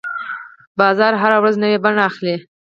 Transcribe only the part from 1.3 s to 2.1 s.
ورځ نوې بڼه